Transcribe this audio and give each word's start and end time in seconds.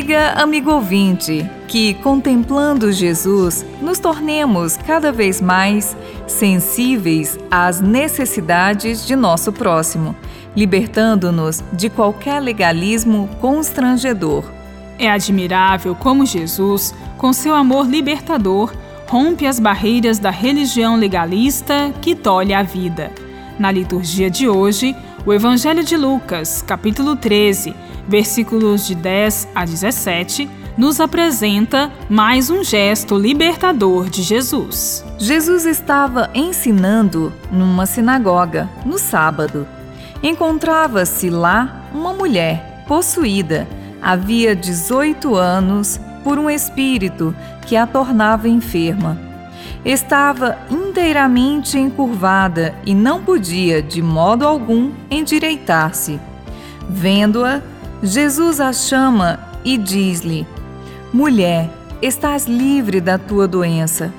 Amiga, 0.00 0.32
amigo 0.32 0.72
ouvinte, 0.72 1.48
que 1.68 1.92
contemplando 1.92 2.90
Jesus, 2.90 3.66
nos 3.82 3.98
tornemos 3.98 4.74
cada 4.78 5.12
vez 5.12 5.42
mais 5.42 5.94
sensíveis 6.26 7.38
às 7.50 7.82
necessidades 7.82 9.06
de 9.06 9.14
nosso 9.14 9.52
próximo, 9.52 10.16
libertando-nos 10.56 11.62
de 11.74 11.90
qualquer 11.90 12.40
legalismo 12.40 13.28
constrangedor. 13.42 14.42
É 14.98 15.10
admirável 15.10 15.94
como 15.94 16.24
Jesus, 16.24 16.94
com 17.18 17.30
seu 17.30 17.54
amor 17.54 17.86
libertador, 17.86 18.72
rompe 19.06 19.46
as 19.46 19.60
barreiras 19.60 20.18
da 20.18 20.30
religião 20.30 20.96
legalista 20.96 21.92
que 22.00 22.14
tolhe 22.14 22.54
a 22.54 22.62
vida. 22.62 23.12
Na 23.58 23.70
liturgia 23.70 24.30
de 24.30 24.48
hoje, 24.48 24.96
o 25.26 25.32
Evangelho 25.34 25.84
de 25.84 25.94
Lucas, 25.94 26.62
capítulo 26.62 27.16
13, 27.16 27.74
versículos 28.10 28.88
de 28.88 28.96
10 28.96 29.48
a 29.54 29.64
17, 29.64 30.50
nos 30.76 31.00
apresenta 31.00 31.92
mais 32.08 32.50
um 32.50 32.64
gesto 32.64 33.16
libertador 33.16 34.10
de 34.10 34.22
Jesus. 34.22 35.04
Jesus 35.16 35.64
estava 35.64 36.28
ensinando 36.34 37.32
numa 37.52 37.86
sinagoga 37.86 38.68
no 38.84 38.98
sábado. 38.98 39.66
Encontrava-se 40.22 41.30
lá 41.30 41.88
uma 41.94 42.12
mulher 42.12 42.84
possuída, 42.88 43.68
havia 44.02 44.56
18 44.56 45.36
anos, 45.36 46.00
por 46.24 46.36
um 46.38 46.50
espírito 46.50 47.34
que 47.66 47.76
a 47.76 47.86
tornava 47.86 48.48
enferma. 48.48 49.16
Estava 49.84 50.58
inteiramente 50.68 51.78
encurvada 51.78 52.74
e 52.84 52.92
não 52.92 53.22
podia, 53.22 53.80
de 53.80 54.02
modo 54.02 54.46
algum, 54.46 54.90
endireitar-se. 55.10 56.20
Vendo-a, 56.88 57.62
Jesus 58.02 58.60
a 58.60 58.72
chama 58.72 59.38
e 59.62 59.76
diz-lhe: 59.76 60.46
Mulher, 61.12 61.70
estás 62.00 62.46
livre 62.46 62.98
da 63.00 63.18
tua 63.18 63.46
doença. 63.46 64.12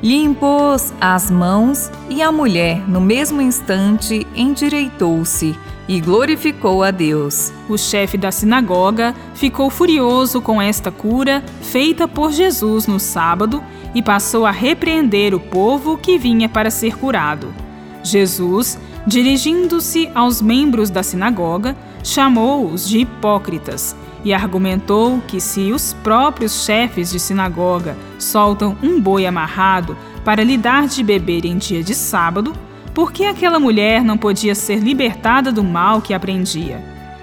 Lhe 0.00 0.14
impôs 0.14 0.92
as 1.00 1.28
mãos 1.30 1.90
e 2.08 2.22
a 2.22 2.30
mulher, 2.30 2.88
no 2.88 3.00
mesmo 3.00 3.40
instante, 3.40 4.26
endireitou-se 4.34 5.58
e 5.88 6.00
glorificou 6.00 6.84
a 6.84 6.92
Deus. 6.92 7.52
O 7.68 7.76
chefe 7.76 8.16
da 8.16 8.30
sinagoga 8.30 9.14
ficou 9.34 9.70
furioso 9.70 10.40
com 10.40 10.62
esta 10.62 10.92
cura 10.92 11.42
feita 11.62 12.06
por 12.06 12.30
Jesus 12.30 12.86
no 12.86 13.00
sábado 13.00 13.62
e 13.92 14.02
passou 14.02 14.46
a 14.46 14.52
repreender 14.52 15.34
o 15.34 15.40
povo 15.40 15.96
que 15.98 16.16
vinha 16.16 16.48
para 16.48 16.70
ser 16.70 16.96
curado. 16.96 17.52
Jesus, 18.04 18.78
dirigindo-se 19.04 20.08
aos 20.14 20.40
membros 20.40 20.90
da 20.90 21.02
sinagoga, 21.02 21.76
chamou-os 22.06 22.88
de 22.88 23.00
hipócritas 23.00 23.96
e 24.24 24.32
argumentou 24.32 25.20
que 25.26 25.40
se 25.40 25.72
os 25.72 25.92
próprios 26.04 26.64
chefes 26.64 27.10
de 27.10 27.18
sinagoga 27.18 27.96
soltam 28.16 28.76
um 28.80 29.00
boi 29.00 29.26
amarrado 29.26 29.96
para 30.24 30.44
lhe 30.44 30.56
dar 30.56 30.86
de 30.86 31.02
beber 31.02 31.44
em 31.44 31.58
dia 31.58 31.82
de 31.82 31.94
sábado, 31.94 32.52
por 32.94 33.12
que 33.12 33.24
aquela 33.24 33.58
mulher 33.58 34.04
não 34.04 34.16
podia 34.16 34.54
ser 34.54 34.76
libertada 34.76 35.50
do 35.50 35.64
mal 35.64 36.00
que 36.00 36.14
aprendia? 36.14 36.80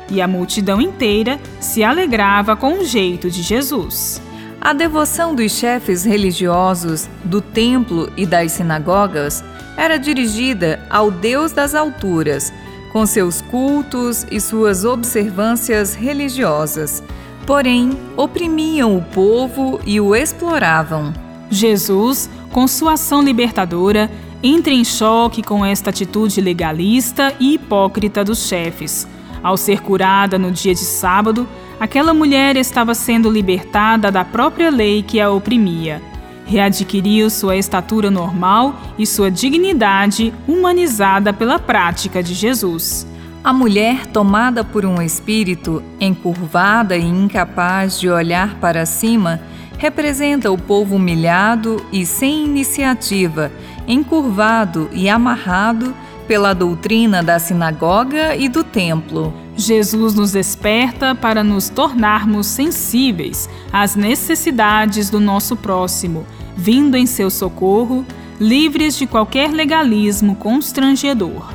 E 0.10 0.22
a 0.22 0.28
multidão 0.28 0.82
inteira 0.82 1.40
se 1.62 1.82
alegrava 1.82 2.56
com 2.56 2.80
o 2.80 2.86
jeito 2.86 3.32
de 3.32 3.42
Jesus. 3.42 4.22
A 4.60 4.74
devoção 4.74 5.34
dos 5.34 5.54
chefes 5.54 6.04
religiosos 6.04 7.10
do 7.24 7.40
templo 7.42 8.12
e 8.18 8.26
das 8.26 8.52
sinagogas 8.52 9.44
era 9.78 9.98
dirigida 9.98 10.86
ao 10.90 11.10
Deus 11.10 11.54
das 11.54 11.74
alturas, 11.74 12.54
com 12.94 13.08
seus 13.08 13.42
cultos 13.42 14.26
e 14.32 14.40
suas 14.40 14.86
observâncias 14.86 15.96
religiosas. 15.96 17.04
Porém, 17.46 17.90
oprimiam 18.16 18.96
o 18.96 19.02
povo 19.02 19.82
e 19.86 20.00
o 20.00 20.16
exploravam. 20.16 21.12
Jesus, 21.50 22.30
com 22.52 22.68
sua 22.68 22.94
ação 22.94 23.22
libertadora, 23.22 24.10
entra 24.42 24.72
em 24.72 24.86
choque 24.86 25.42
com 25.42 25.66
esta 25.66 25.90
atitude 25.90 26.40
legalista 26.40 27.34
e 27.40 27.56
hipócrita 27.56 28.24
dos 28.24 28.48
chefes. 28.48 29.08
Ao 29.42 29.58
ser 29.58 29.82
curada 29.82 30.38
no 30.38 30.52
dia 30.52 30.74
de 30.74 30.86
sábado, 30.86 31.48
aquela 31.80 32.14
mulher 32.14 32.56
estava 32.56 32.94
sendo 32.94 33.30
libertada 33.30 34.12
da 34.12 34.24
própria 34.24 34.70
lei 34.70 35.04
que 35.04 35.20
a 35.20 35.30
oprimia. 35.30 36.13
Readquiriu 36.54 37.32
sua 37.32 37.58
estatura 37.58 38.12
normal 38.12 38.76
e 38.96 39.08
sua 39.08 39.32
dignidade 39.32 40.32
humanizada 40.48 41.34
pela 41.34 41.58
prática 41.58 42.22
de 42.22 42.36
Jesus. 42.36 43.08
A 43.44 43.52
mulher, 43.52 44.06
tomada 44.06 44.64
por 44.64 44.86
um 44.86 45.02
espírito, 45.02 45.82
encurvada 46.00 46.96
e 46.96 47.04
incapaz 47.04 48.00
de 48.00 48.08
olhar 48.08 48.60
para 48.60 48.86
cima, 48.86 49.42
representa 49.80 50.52
o 50.52 50.58
povo 50.58 50.98
humilhado 50.98 51.84
e 51.92 52.06
sem 52.06 52.46
iniciativa, 52.46 53.52
encurvado 53.88 54.92
e 54.94 55.10
amarrado 55.10 55.92
pela 56.28 56.54
doutrina 56.54 57.24
da 57.24 57.40
sinagoga 57.40 58.36
e 58.36 58.48
do 58.48 58.64
templo. 58.64 59.43
Jesus 59.56 60.16
nos 60.16 60.32
desperta 60.32 61.14
para 61.14 61.44
nos 61.44 61.70
tornarmos 61.70 62.48
sensíveis 62.48 63.50
às 63.72 63.96
necessidades 63.96 65.10
do 65.10 65.20
nosso 65.20 65.56
próximo, 65.56 66.26
vindo 66.56 66.98
em 66.98 67.06
seu 67.06 67.30
socorro, 67.30 68.06
livres 68.40 68.98
de 68.98 69.06
qualquer 69.06 69.52
legalismo 69.52 70.36
constrangedor. 70.36 71.54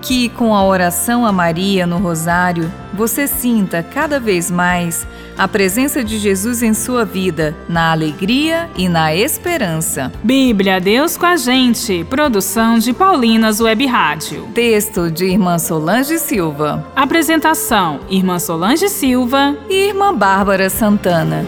Que 0.00 0.30
com 0.30 0.54
a 0.54 0.64
oração 0.64 1.26
a 1.26 1.32
Maria 1.32 1.86
no 1.86 1.98
Rosário, 1.98 2.72
você 2.94 3.26
sinta 3.26 3.82
cada 3.82 4.18
vez 4.18 4.50
mais 4.50 5.06
a 5.38 5.46
presença 5.46 6.02
de 6.02 6.18
Jesus 6.18 6.62
em 6.62 6.74
sua 6.74 7.04
vida, 7.04 7.56
na 7.68 7.92
alegria 7.92 8.68
e 8.76 8.88
na 8.88 9.14
esperança. 9.14 10.12
Bíblia, 10.22 10.80
Deus 10.80 11.16
com 11.16 11.26
a 11.26 11.36
gente. 11.36 12.04
Produção 12.04 12.78
de 12.78 12.92
Paulinas 12.92 13.60
Web 13.60 13.86
Rádio. 13.86 14.48
Texto 14.52 15.10
de 15.10 15.26
Irmã 15.26 15.58
Solange 15.58 16.18
Silva. 16.18 16.84
Apresentação: 16.96 18.00
Irmã 18.10 18.38
Solange 18.40 18.88
Silva 18.88 19.56
e 19.70 19.88
Irmã 19.88 20.12
Bárbara 20.12 20.68
Santana. 20.68 21.46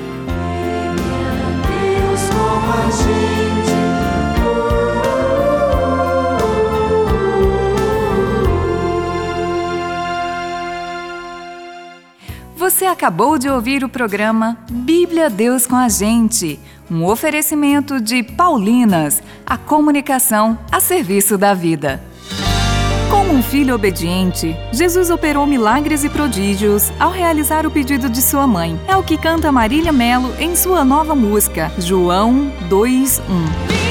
Deus 1.66 2.20
com 2.30 2.72
a 2.72 2.90
gente. 2.90 3.19
Você 12.60 12.84
acabou 12.84 13.38
de 13.38 13.48
ouvir 13.48 13.82
o 13.82 13.88
programa 13.88 14.58
Bíblia 14.70 15.30
Deus 15.30 15.66
com 15.66 15.76
a 15.76 15.88
Gente, 15.88 16.60
um 16.90 17.06
oferecimento 17.06 17.98
de 17.98 18.22
Paulinas, 18.22 19.22
a 19.46 19.56
comunicação 19.56 20.58
a 20.70 20.78
serviço 20.78 21.38
da 21.38 21.54
vida. 21.54 22.02
Como 23.10 23.32
um 23.32 23.42
filho 23.42 23.74
obediente, 23.74 24.54
Jesus 24.72 25.08
operou 25.08 25.46
milagres 25.46 26.04
e 26.04 26.10
prodígios 26.10 26.92
ao 27.00 27.10
realizar 27.10 27.64
o 27.64 27.70
pedido 27.70 28.10
de 28.10 28.20
sua 28.20 28.46
mãe. 28.46 28.78
É 28.86 28.94
o 28.94 29.02
que 29.02 29.16
canta 29.16 29.50
Marília 29.50 29.90
Melo 29.90 30.30
em 30.38 30.54
sua 30.54 30.84
nova 30.84 31.14
música, 31.14 31.72
João 31.78 32.52
2:1. 32.68 33.89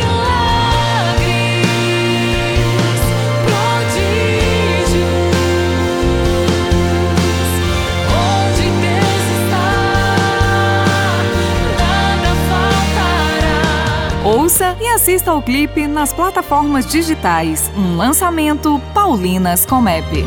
Ouça 14.49 14.75
e 14.81 14.87
assista 14.87 15.29
ao 15.29 15.43
clipe 15.43 15.85
nas 15.85 16.11
plataformas 16.11 16.87
digitais. 16.87 17.71
Um 17.77 17.95
lançamento 17.95 18.81
Paulinas 18.95 19.63
Comep. 19.63 20.25